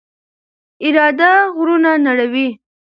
[0.85, 2.47] اراده غرونه نړوي.